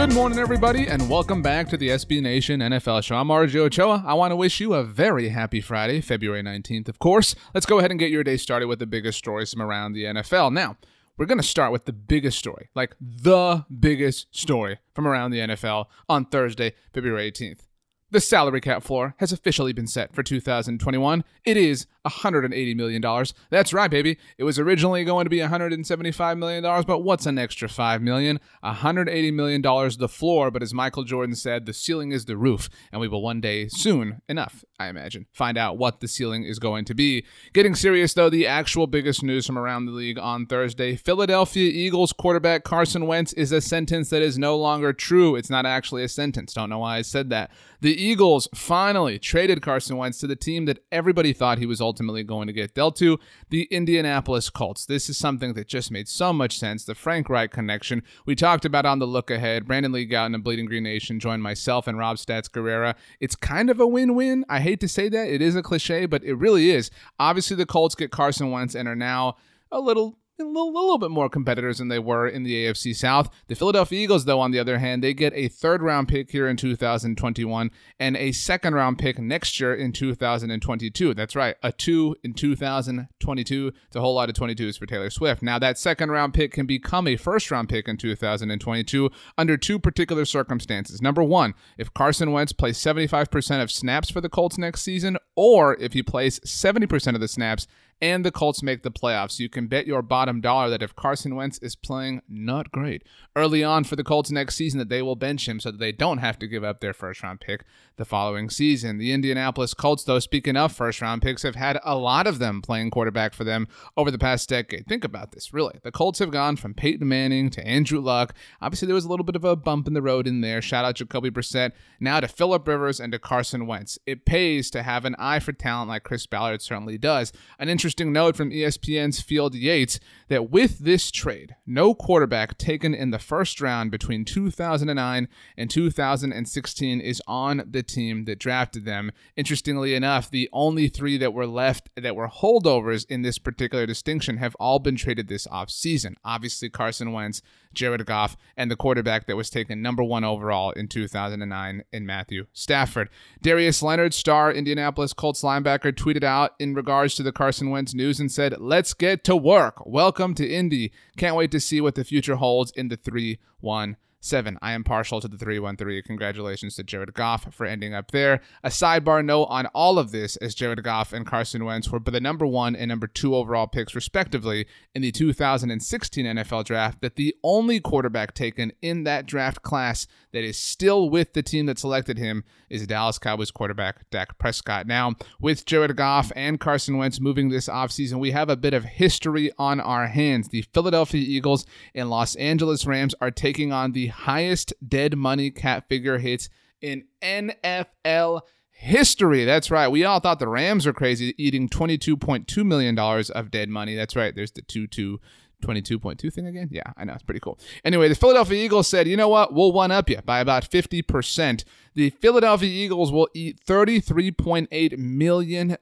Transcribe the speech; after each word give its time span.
Good 0.00 0.14
morning, 0.14 0.38
everybody, 0.38 0.86
and 0.86 1.10
welcome 1.10 1.42
back 1.42 1.68
to 1.68 1.76
the 1.76 1.90
SB 1.90 2.22
Nation 2.22 2.60
NFL 2.60 3.04
Show. 3.04 3.16
I'm 3.16 3.28
RJ 3.28 3.56
Ochoa. 3.56 4.02
I 4.06 4.14
want 4.14 4.32
to 4.32 4.36
wish 4.36 4.58
you 4.58 4.72
a 4.72 4.82
very 4.82 5.28
happy 5.28 5.60
Friday, 5.60 6.00
February 6.00 6.42
19th, 6.42 6.88
of 6.88 6.98
course. 6.98 7.34
Let's 7.52 7.66
go 7.66 7.78
ahead 7.78 7.90
and 7.90 8.00
get 8.00 8.10
your 8.10 8.24
day 8.24 8.38
started 8.38 8.66
with 8.66 8.78
the 8.78 8.86
biggest 8.86 9.18
stories 9.18 9.52
from 9.52 9.60
around 9.60 9.92
the 9.92 10.04
NFL. 10.04 10.54
Now, 10.54 10.78
we're 11.18 11.26
going 11.26 11.36
to 11.36 11.44
start 11.44 11.70
with 11.70 11.84
the 11.84 11.92
biggest 11.92 12.38
story, 12.38 12.70
like 12.74 12.96
the 12.98 13.66
biggest 13.78 14.34
story 14.34 14.78
from 14.94 15.06
around 15.06 15.32
the 15.32 15.40
NFL 15.40 15.84
on 16.08 16.24
Thursday, 16.24 16.72
February 16.94 17.30
18th. 17.30 17.66
The 18.10 18.22
salary 18.22 18.62
cap 18.62 18.82
floor 18.82 19.14
has 19.18 19.32
officially 19.32 19.74
been 19.74 19.86
set 19.86 20.14
for 20.14 20.22
2021. 20.22 21.24
It 21.44 21.58
is 21.58 21.86
$180 22.06 22.76
million. 22.76 23.24
That's 23.50 23.72
right, 23.72 23.90
baby. 23.90 24.18
It 24.38 24.44
was 24.44 24.58
originally 24.58 25.04
going 25.04 25.24
to 25.24 25.30
be 25.30 25.38
$175 25.38 26.38
million, 26.38 26.62
but 26.86 27.00
what's 27.00 27.26
an 27.26 27.38
extra 27.38 27.68
5 27.68 28.02
million? 28.02 28.40
$180 28.64 29.32
million 29.32 29.62
the 29.62 30.08
floor, 30.08 30.50
but 30.50 30.62
as 30.62 30.72
Michael 30.72 31.04
Jordan 31.04 31.34
said, 31.34 31.66
the 31.66 31.72
ceiling 31.72 32.12
is 32.12 32.24
the 32.24 32.36
roof, 32.36 32.68
and 32.92 33.00
we 33.00 33.08
will 33.08 33.22
one 33.22 33.40
day 33.40 33.68
soon 33.68 34.22
enough, 34.28 34.64
I 34.78 34.88
imagine, 34.88 35.26
find 35.32 35.58
out 35.58 35.78
what 35.78 36.00
the 36.00 36.08
ceiling 36.08 36.44
is 36.44 36.58
going 36.58 36.84
to 36.86 36.94
be. 36.94 37.24
Getting 37.52 37.74
serious, 37.74 38.14
though, 38.14 38.30
the 38.30 38.46
actual 38.46 38.86
biggest 38.86 39.22
news 39.22 39.46
from 39.46 39.58
around 39.58 39.86
the 39.86 39.92
league 39.92 40.18
on 40.18 40.46
Thursday 40.46 40.96
Philadelphia 40.96 41.70
Eagles 41.70 42.12
quarterback 42.12 42.64
Carson 42.64 43.06
Wentz 43.06 43.32
is 43.34 43.52
a 43.52 43.60
sentence 43.60 44.10
that 44.10 44.22
is 44.22 44.38
no 44.38 44.56
longer 44.56 44.92
true. 44.92 45.36
It's 45.36 45.50
not 45.50 45.66
actually 45.66 46.02
a 46.02 46.08
sentence. 46.08 46.54
Don't 46.54 46.70
know 46.70 46.78
why 46.78 46.98
I 46.98 47.02
said 47.02 47.30
that. 47.30 47.50
The 47.80 47.94
Eagles 47.94 48.48
finally 48.54 49.18
traded 49.18 49.62
Carson 49.62 49.96
Wentz 49.96 50.18
to 50.18 50.26
the 50.26 50.36
team 50.36 50.66
that 50.66 50.80
everybody 50.92 51.32
thought 51.32 51.58
he 51.58 51.66
was 51.66 51.80
ultimately 51.80 51.89
going 51.98 52.46
to 52.46 52.52
get 52.52 52.74
dealt 52.74 52.96
to, 52.96 53.18
the 53.48 53.64
Indianapolis 53.70 54.50
Colts. 54.50 54.86
This 54.86 55.08
is 55.08 55.16
something 55.16 55.54
that 55.54 55.68
just 55.68 55.90
made 55.90 56.08
so 56.08 56.32
much 56.32 56.58
sense. 56.58 56.84
The 56.84 56.94
Frank 56.94 57.28
Reich 57.28 57.50
connection. 57.50 58.02
We 58.26 58.34
talked 58.34 58.64
about 58.64 58.86
on 58.86 58.98
the 58.98 59.06
look 59.06 59.30
ahead. 59.30 59.66
Brandon 59.66 59.92
Lee 59.92 60.06
Gowton 60.06 60.34
and 60.34 60.44
Bleeding 60.44 60.66
Green 60.66 60.84
Nation 60.84 61.20
joined 61.20 61.42
myself 61.42 61.86
and 61.86 61.98
Rob 61.98 62.16
Stats 62.16 62.48
Guerrera. 62.48 62.94
It's 63.18 63.36
kind 63.36 63.70
of 63.70 63.80
a 63.80 63.86
win 63.86 64.14
win. 64.14 64.44
I 64.48 64.60
hate 64.60 64.80
to 64.80 64.88
say 64.88 65.08
that. 65.08 65.28
It 65.28 65.42
is 65.42 65.56
a 65.56 65.62
cliche, 65.62 66.06
but 66.06 66.22
it 66.22 66.34
really 66.34 66.70
is. 66.70 66.90
Obviously, 67.18 67.56
the 67.56 67.66
Colts 67.66 67.94
get 67.94 68.10
Carson 68.10 68.50
Wentz 68.50 68.74
and 68.74 68.86
are 68.88 68.96
now 68.96 69.36
a 69.72 69.80
little 69.80 70.19
a 70.40 70.44
little, 70.44 70.72
little, 70.72 70.98
bit 70.98 71.10
more 71.10 71.28
competitors 71.28 71.78
than 71.78 71.88
they 71.88 71.98
were 71.98 72.26
in 72.26 72.42
the 72.42 72.66
AFC 72.66 72.94
South. 72.96 73.30
The 73.46 73.54
Philadelphia 73.54 74.00
Eagles, 74.00 74.24
though, 74.24 74.40
on 74.40 74.50
the 74.50 74.58
other 74.58 74.78
hand, 74.78 75.04
they 75.04 75.14
get 75.14 75.32
a 75.34 75.48
third 75.48 75.82
round 75.82 76.08
pick 76.08 76.30
here 76.30 76.48
in 76.48 76.56
2021 76.56 77.70
and 77.98 78.16
a 78.16 78.32
second 78.32 78.74
round 78.74 78.98
pick 78.98 79.18
next 79.18 79.60
year 79.60 79.74
in 79.74 79.92
2022. 79.92 81.14
That's 81.14 81.36
right, 81.36 81.56
a 81.62 81.72
two 81.72 82.16
in 82.22 82.34
2022. 82.34 83.72
It's 83.86 83.96
a 83.96 84.00
whole 84.00 84.14
lot 84.14 84.28
of 84.28 84.34
22s 84.34 84.78
for 84.78 84.86
Taylor 84.86 85.10
Swift. 85.10 85.42
Now, 85.42 85.58
that 85.58 85.78
second 85.78 86.10
round 86.10 86.34
pick 86.34 86.52
can 86.52 86.66
become 86.66 87.06
a 87.06 87.16
first 87.16 87.50
round 87.50 87.68
pick 87.68 87.86
in 87.86 87.96
2022 87.96 89.10
under 89.38 89.56
two 89.56 89.78
particular 89.78 90.24
circumstances. 90.24 91.00
Number 91.00 91.22
one, 91.22 91.54
if 91.78 91.92
Carson 91.94 92.32
Wentz 92.32 92.52
plays 92.52 92.78
75% 92.78 93.62
of 93.62 93.70
snaps 93.70 94.10
for 94.10 94.20
the 94.20 94.28
Colts 94.28 94.58
next 94.58 94.82
season, 94.82 95.18
or 95.36 95.76
if 95.80 95.92
he 95.92 96.02
plays 96.02 96.40
70% 96.40 97.14
of 97.14 97.20
the 97.20 97.28
snaps 97.28 97.66
and 98.00 98.24
the 98.24 98.32
Colts 98.32 98.62
make 98.62 98.82
the 98.82 98.90
playoffs. 98.90 99.38
You 99.38 99.48
can 99.48 99.66
bet 99.66 99.86
your 99.86 100.02
bottom 100.02 100.40
dollar 100.40 100.70
that 100.70 100.82
if 100.82 100.96
Carson 100.96 101.34
Wentz 101.34 101.58
is 101.58 101.76
playing 101.76 102.22
not 102.28 102.72
great 102.72 103.02
early 103.36 103.62
on 103.62 103.84
for 103.84 103.96
the 103.96 104.04
Colts 104.04 104.30
next 104.30 104.56
season, 104.56 104.78
that 104.78 104.88
they 104.88 105.02
will 105.02 105.16
bench 105.16 105.48
him 105.48 105.60
so 105.60 105.70
that 105.70 105.78
they 105.78 105.92
don't 105.92 106.18
have 106.18 106.38
to 106.38 106.46
give 106.46 106.64
up 106.64 106.80
their 106.80 106.92
first 106.92 107.22
round 107.22 107.40
pick 107.40 107.64
the 107.96 108.04
following 108.04 108.48
season. 108.48 108.98
The 108.98 109.12
Indianapolis 109.12 109.74
Colts, 109.74 110.04
though, 110.04 110.18
speaking 110.18 110.56
of 110.56 110.72
first 110.72 111.00
round 111.02 111.22
picks, 111.22 111.42
have 111.42 111.54
had 111.54 111.78
a 111.84 111.96
lot 111.96 112.26
of 112.26 112.38
them 112.38 112.62
playing 112.62 112.90
quarterback 112.90 113.34
for 113.34 113.44
them 113.44 113.68
over 113.96 114.10
the 114.10 114.18
past 114.18 114.48
decade. 114.48 114.86
Think 114.86 115.04
about 115.04 115.32
this, 115.32 115.52
really. 115.52 115.78
The 115.82 115.92
Colts 115.92 116.18
have 116.18 116.30
gone 116.30 116.56
from 116.56 116.74
Peyton 116.74 117.06
Manning 117.06 117.50
to 117.50 117.66
Andrew 117.66 118.00
Luck. 118.00 118.34
Obviously, 118.60 118.86
there 118.86 118.94
was 118.94 119.04
a 119.04 119.08
little 119.08 119.24
bit 119.24 119.36
of 119.36 119.44
a 119.44 119.56
bump 119.56 119.86
in 119.86 119.94
the 119.94 120.02
road 120.02 120.26
in 120.26 120.40
there. 120.40 120.62
Shout 120.62 120.84
out 120.84 120.96
Jacoby 120.96 121.30
Brissett. 121.30 121.72
Now 122.00 122.20
to 122.20 122.28
Philip 122.28 122.66
Rivers 122.66 123.00
and 123.00 123.12
to 123.12 123.18
Carson 123.18 123.66
Wentz. 123.66 123.98
It 124.06 124.24
pays 124.24 124.70
to 124.70 124.82
have 124.82 125.04
an 125.04 125.16
eye 125.18 125.40
for 125.40 125.52
talent 125.52 125.90
like 125.90 126.04
Chris 126.04 126.26
Ballard 126.26 126.62
certainly 126.62 126.96
does. 126.96 127.32
An 127.58 127.68
interesting 127.68 127.89
note 127.98 128.36
from 128.36 128.50
ESPN's 128.50 129.20
Field 129.20 129.54
Yates 129.54 129.98
that 130.28 130.50
with 130.50 130.78
this 130.78 131.10
trade, 131.10 131.56
no 131.66 131.94
quarterback 131.94 132.56
taken 132.58 132.94
in 132.94 133.10
the 133.10 133.18
first 133.18 133.60
round 133.60 133.90
between 133.90 134.24
2009 134.24 135.28
and 135.56 135.70
2016 135.70 137.00
is 137.00 137.22
on 137.26 137.62
the 137.68 137.82
team 137.82 138.24
that 138.26 138.38
drafted 138.38 138.84
them. 138.84 139.10
Interestingly 139.36 139.94
enough, 139.94 140.30
the 140.30 140.48
only 140.52 140.88
three 140.88 141.16
that 141.18 141.34
were 141.34 141.46
left 141.46 141.90
that 141.96 142.14
were 142.14 142.28
holdovers 142.28 143.04
in 143.08 143.22
this 143.22 143.38
particular 143.38 143.86
distinction 143.86 144.36
have 144.36 144.56
all 144.60 144.78
been 144.78 144.96
traded 144.96 145.28
this 145.28 145.46
offseason. 145.46 146.14
Obviously, 146.24 146.68
Carson 146.68 147.12
Wentz, 147.12 147.42
Jared 147.72 148.04
Goff, 148.06 148.36
and 148.56 148.70
the 148.70 148.76
quarterback 148.76 149.26
that 149.26 149.36
was 149.36 149.50
taken 149.50 149.80
number 149.82 150.02
one 150.02 150.24
overall 150.24 150.70
in 150.72 150.88
2009 150.88 151.84
in 151.92 152.06
Matthew 152.06 152.46
Stafford. 152.52 153.08
Darius 153.42 153.82
Leonard, 153.82 154.14
star 154.14 154.52
Indianapolis 154.52 155.12
Colts 155.12 155.42
linebacker, 155.42 155.92
tweeted 155.92 156.24
out 156.24 156.52
in 156.58 156.74
regards 156.74 157.14
to 157.14 157.22
the 157.22 157.32
Carson 157.32 157.70
Wentz 157.70 157.79
news 157.94 158.20
and 158.20 158.30
said, 158.30 158.60
Let's 158.60 158.94
get 158.94 159.24
to 159.24 159.36
work. 159.36 159.84
Welcome 159.86 160.34
to 160.34 160.48
Indy. 160.48 160.92
Can't 161.16 161.36
wait 161.36 161.50
to 161.52 161.60
see 161.60 161.80
what 161.80 161.94
the 161.94 162.04
future 162.04 162.36
holds 162.36 162.70
in 162.72 162.88
the 162.88 162.96
3 162.96 163.38
1 163.60 163.96
Seven, 164.22 164.58
I 164.60 164.72
am 164.72 164.84
partial 164.84 165.18
to 165.22 165.28
the 165.28 165.38
313. 165.38 166.02
Congratulations 166.02 166.74
to 166.74 166.82
Jared 166.82 167.14
Goff 167.14 167.54
for 167.54 167.64
ending 167.64 167.94
up 167.94 168.10
there. 168.10 168.42
A 168.62 168.68
sidebar 168.68 169.24
note 169.24 169.44
on 169.44 169.64
all 169.68 169.98
of 169.98 170.10
this 170.10 170.36
as 170.36 170.54
Jared 170.54 170.82
Goff 170.84 171.14
and 171.14 171.26
Carson 171.26 171.64
Wentz 171.64 171.88
were 171.88 172.00
the 172.00 172.20
number 172.20 172.46
one 172.46 172.76
and 172.76 172.90
number 172.90 173.06
two 173.06 173.34
overall 173.34 173.66
picks, 173.66 173.94
respectively, 173.94 174.66
in 174.94 175.00
the 175.00 175.10
2016 175.10 176.26
NFL 176.26 176.66
draft, 176.66 177.00
that 177.00 177.16
the 177.16 177.34
only 177.42 177.80
quarterback 177.80 178.34
taken 178.34 178.72
in 178.82 179.04
that 179.04 179.24
draft 179.24 179.62
class 179.62 180.06
that 180.32 180.44
is 180.44 180.58
still 180.58 181.08
with 181.08 181.32
the 181.32 181.42
team 181.42 181.64
that 181.66 181.78
selected 181.78 182.18
him 182.18 182.44
is 182.68 182.86
Dallas 182.86 183.18
Cowboys 183.18 183.50
quarterback 183.50 184.08
Dak 184.10 184.38
Prescott. 184.38 184.86
Now, 184.86 185.14
with 185.40 185.64
Jared 185.64 185.96
Goff 185.96 186.30
and 186.36 186.60
Carson 186.60 186.98
Wentz 186.98 187.20
moving 187.20 187.48
this 187.48 187.68
offseason, 187.68 188.20
we 188.20 188.32
have 188.32 188.50
a 188.50 188.56
bit 188.56 188.74
of 188.74 188.84
history 188.84 189.50
on 189.58 189.80
our 189.80 190.06
hands. 190.06 190.48
The 190.48 190.62
Philadelphia 190.74 191.24
Eagles 191.26 191.64
and 191.94 192.10
Los 192.10 192.36
Angeles 192.36 192.86
Rams 192.86 193.14
are 193.20 193.30
taking 193.30 193.72
on 193.72 193.92
the 193.92 194.09
highest 194.10 194.72
dead 194.86 195.16
money 195.16 195.50
cap 195.50 195.88
figure 195.88 196.18
hits 196.18 196.48
in 196.80 197.04
NFL 197.22 198.42
history. 198.70 199.44
That's 199.44 199.70
right. 199.70 199.88
We 199.88 200.04
all 200.04 200.20
thought 200.20 200.38
the 200.38 200.48
Rams 200.48 200.86
were 200.86 200.92
crazy, 200.92 201.34
eating 201.36 201.68
$22.2 201.68 202.64
million 202.64 202.98
of 202.98 203.50
dead 203.50 203.68
money. 203.68 203.94
That's 203.94 204.16
right. 204.16 204.34
There's 204.34 204.52
the 204.52 204.62
2 204.62 204.86
2 204.86 205.20
22.2 205.60 206.32
thing 206.32 206.46
again? 206.46 206.68
Yeah, 206.70 206.92
I 206.96 207.04
know. 207.04 207.14
It's 207.14 207.22
pretty 207.22 207.40
cool. 207.40 207.58
Anyway, 207.84 208.08
the 208.08 208.14
Philadelphia 208.14 208.64
Eagles 208.64 208.88
said, 208.88 209.06
you 209.06 209.16
know 209.16 209.28
what? 209.28 209.52
We'll 209.52 209.72
one 209.72 209.90
up 209.90 210.10
you 210.10 210.20
by 210.24 210.40
about 210.40 210.68
50%. 210.68 211.64
The 211.94 212.10
Philadelphia 212.10 212.68
Eagles 212.68 213.10
will 213.10 213.28
eat 213.34 213.60
$33.8 213.66 214.98
million 214.98 215.76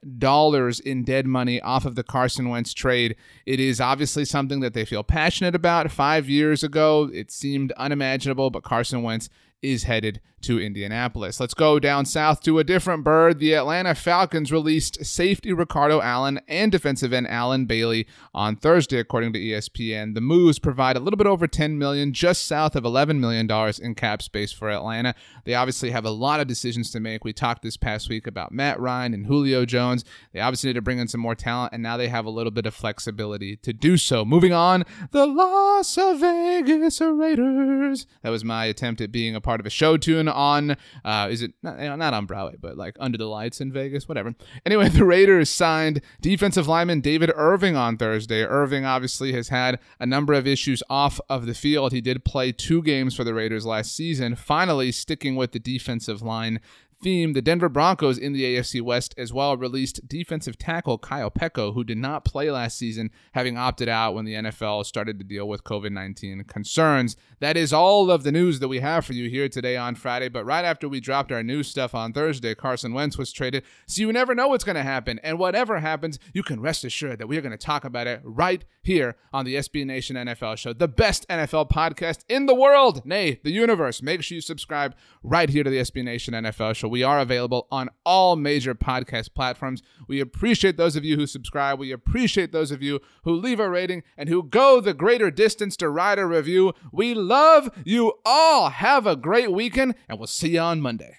in 0.84 1.04
dead 1.04 1.26
money 1.26 1.60
off 1.60 1.84
of 1.84 1.94
the 1.94 2.02
Carson 2.02 2.48
Wentz 2.48 2.72
trade. 2.72 3.14
It 3.44 3.60
is 3.60 3.80
obviously 3.80 4.24
something 4.24 4.60
that 4.60 4.72
they 4.72 4.84
feel 4.84 5.04
passionate 5.04 5.54
about. 5.54 5.90
Five 5.90 6.28
years 6.28 6.64
ago, 6.64 7.10
it 7.12 7.30
seemed 7.30 7.72
unimaginable, 7.72 8.50
but 8.50 8.62
Carson 8.62 9.02
Wentz 9.02 9.28
is 9.62 9.84
headed 9.84 10.20
to 10.42 10.60
Indianapolis. 10.60 11.40
Let's 11.40 11.54
go 11.54 11.78
down 11.78 12.04
south 12.04 12.42
to 12.42 12.58
a 12.58 12.64
different 12.64 13.04
bird. 13.04 13.38
The 13.38 13.54
Atlanta 13.54 13.94
Falcons 13.94 14.52
released 14.52 15.04
safety 15.04 15.52
Ricardo 15.52 16.00
Allen 16.00 16.40
and 16.46 16.70
defensive 16.70 17.12
end 17.12 17.28
Allen 17.28 17.66
Bailey 17.66 18.06
on 18.32 18.56
Thursday, 18.56 18.98
according 18.98 19.32
to 19.32 19.38
ESPN. 19.40 20.14
The 20.14 20.20
moves 20.20 20.58
provide 20.58 20.96
a 20.96 21.00
little 21.00 21.16
bit 21.16 21.26
over 21.26 21.46
10 21.46 21.78
million, 21.78 22.12
just 22.12 22.46
south 22.46 22.76
of 22.76 22.84
11 22.84 23.20
million 23.20 23.46
dollars 23.46 23.78
in 23.78 23.94
cap 23.94 24.22
space 24.22 24.52
for 24.52 24.70
Atlanta. 24.70 25.14
They 25.44 25.54
obviously 25.54 25.90
have 25.90 26.04
a 26.04 26.10
lot 26.10 26.40
of 26.40 26.46
decisions 26.46 26.90
to 26.92 27.00
make. 27.00 27.24
We 27.24 27.32
talked 27.32 27.62
this 27.62 27.76
past 27.76 28.08
week 28.08 28.26
about 28.26 28.52
Matt 28.52 28.78
Ryan 28.78 29.14
and 29.14 29.26
Julio 29.26 29.64
Jones. 29.64 30.04
They 30.32 30.40
obviously 30.40 30.68
need 30.68 30.74
to 30.74 30.82
bring 30.82 30.98
in 30.98 31.08
some 31.08 31.20
more 31.20 31.34
talent, 31.34 31.72
and 31.72 31.82
now 31.82 31.96
they 31.96 32.08
have 32.08 32.26
a 32.26 32.30
little 32.30 32.52
bit 32.52 32.66
of 32.66 32.74
flexibility 32.74 33.56
to 33.56 33.72
do 33.72 33.96
so. 33.96 34.24
Moving 34.24 34.52
on, 34.52 34.84
the 35.10 35.26
Las 35.26 35.96
Vegas 35.96 37.00
Raiders. 37.00 38.06
That 38.22 38.30
was 38.30 38.44
my 38.44 38.66
attempt 38.66 39.00
at 39.00 39.10
being 39.10 39.34
a 39.34 39.40
part 39.48 39.60
of 39.60 39.66
a 39.66 39.70
show 39.70 39.96
tune 39.96 40.28
on, 40.28 40.76
uh, 41.06 41.26
is 41.30 41.40
it 41.40 41.54
not, 41.62 41.78
not 41.78 42.12
on 42.12 42.26
Broadway, 42.26 42.56
but 42.60 42.76
like 42.76 42.94
Under 43.00 43.16
the 43.16 43.24
Lights 43.24 43.62
in 43.62 43.72
Vegas, 43.72 44.06
whatever. 44.06 44.34
Anyway, 44.66 44.88
the 44.90 45.06
Raiders 45.06 45.48
signed 45.48 46.02
defensive 46.20 46.68
lineman 46.68 47.00
David 47.00 47.32
Irving 47.34 47.74
on 47.74 47.96
Thursday. 47.96 48.42
Irving 48.44 48.84
obviously 48.84 49.32
has 49.32 49.48
had 49.48 49.78
a 49.98 50.04
number 50.04 50.34
of 50.34 50.46
issues 50.46 50.82
off 50.90 51.18
of 51.30 51.46
the 51.46 51.54
field. 51.54 51.92
He 51.92 52.02
did 52.02 52.26
play 52.26 52.52
two 52.52 52.82
games 52.82 53.16
for 53.16 53.24
the 53.24 53.32
Raiders 53.32 53.64
last 53.64 53.96
season, 53.96 54.36
finally 54.36 54.92
sticking 54.92 55.34
with 55.34 55.52
the 55.52 55.58
defensive 55.58 56.20
line 56.20 56.60
theme, 57.02 57.32
the 57.32 57.42
Denver 57.42 57.68
Broncos 57.68 58.18
in 58.18 58.32
the 58.32 58.44
AFC 58.44 58.82
West 58.82 59.14
as 59.16 59.32
well 59.32 59.56
released 59.56 60.08
defensive 60.08 60.58
tackle 60.58 60.98
Kyle 60.98 61.30
Peko, 61.30 61.74
who 61.74 61.84
did 61.84 61.98
not 61.98 62.24
play 62.24 62.50
last 62.50 62.78
season, 62.78 63.10
having 63.32 63.56
opted 63.56 63.88
out 63.88 64.14
when 64.14 64.24
the 64.24 64.34
NFL 64.34 64.84
started 64.86 65.18
to 65.18 65.24
deal 65.24 65.48
with 65.48 65.64
COVID 65.64 65.92
19 65.92 66.44
concerns. 66.44 67.16
That 67.40 67.56
is 67.56 67.72
all 67.72 68.10
of 68.10 68.24
the 68.24 68.32
news 68.32 68.60
that 68.60 68.68
we 68.68 68.80
have 68.80 69.04
for 69.04 69.12
you 69.12 69.30
here 69.30 69.48
today 69.48 69.76
on 69.76 69.94
Friday. 69.94 70.28
But 70.28 70.44
right 70.44 70.64
after 70.64 70.88
we 70.88 71.00
dropped 71.00 71.32
our 71.32 71.42
news 71.42 71.68
stuff 71.68 71.94
on 71.94 72.12
Thursday, 72.12 72.54
Carson 72.54 72.92
Wentz 72.92 73.16
was 73.16 73.32
traded. 73.32 73.64
So 73.86 74.00
you 74.02 74.12
never 74.12 74.34
know 74.34 74.48
what's 74.48 74.64
going 74.64 74.76
to 74.76 74.82
happen. 74.82 75.20
And 75.22 75.38
whatever 75.38 75.78
happens, 75.78 76.18
you 76.32 76.42
can 76.42 76.60
rest 76.60 76.84
assured 76.84 77.18
that 77.18 77.28
we 77.28 77.38
are 77.38 77.42
going 77.42 77.52
to 77.52 77.58
talk 77.58 77.84
about 77.84 78.06
it 78.06 78.20
right 78.24 78.64
here 78.82 79.16
on 79.32 79.44
the 79.44 79.54
SB 79.54 79.86
Nation 79.86 80.16
NFL 80.16 80.56
show, 80.56 80.72
the 80.72 80.88
best 80.88 81.28
NFL 81.28 81.70
podcast 81.70 82.24
in 82.28 82.46
the 82.46 82.54
world, 82.54 83.04
nay, 83.04 83.38
the 83.44 83.50
universe. 83.50 84.02
Make 84.02 84.22
sure 84.22 84.36
you 84.36 84.40
subscribe 84.40 84.94
right 85.22 85.48
here 85.48 85.62
to 85.62 85.70
the 85.70 85.78
SB 85.78 86.04
Nation 86.04 86.34
NFL 86.34 86.74
show. 86.74 86.87
We 86.88 87.02
are 87.02 87.20
available 87.20 87.66
on 87.70 87.90
all 88.04 88.36
major 88.36 88.74
podcast 88.74 89.34
platforms. 89.34 89.82
We 90.06 90.20
appreciate 90.20 90.76
those 90.76 90.96
of 90.96 91.04
you 91.04 91.16
who 91.16 91.26
subscribe. 91.26 91.78
We 91.78 91.92
appreciate 91.92 92.52
those 92.52 92.70
of 92.70 92.82
you 92.82 93.00
who 93.24 93.34
leave 93.34 93.60
a 93.60 93.68
rating 93.68 94.02
and 94.16 94.28
who 94.28 94.42
go 94.42 94.80
the 94.80 94.94
greater 94.94 95.30
distance 95.30 95.76
to 95.78 95.90
write 95.90 96.18
a 96.18 96.26
review. 96.26 96.72
We 96.92 97.14
love 97.14 97.70
you 97.84 98.14
all. 98.24 98.70
Have 98.70 99.06
a 99.06 99.16
great 99.16 99.52
weekend, 99.52 99.94
and 100.08 100.18
we'll 100.18 100.26
see 100.26 100.50
you 100.50 100.60
on 100.60 100.80
Monday. 100.80 101.18